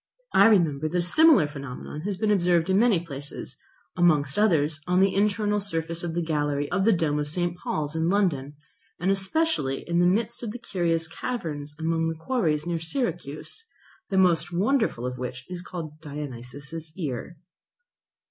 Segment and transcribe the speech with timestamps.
[0.33, 3.55] I remember that a similar phenomenon has been observed in many places;
[3.95, 7.55] amongst others on the internal surface of the gallery of the dome of St.
[7.55, 8.55] Paul's in London,
[8.99, 13.67] and especially in the midst of the curious caverns among the quarries near Syracuse,
[14.09, 17.37] the most wonderful of which is called Dionysius' Ear.